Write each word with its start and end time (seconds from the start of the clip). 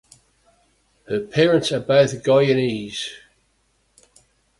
Her 1.07 1.19
parents 1.19 1.71
are 1.71 1.79
both 1.79 2.23
Guyanese. 2.23 3.05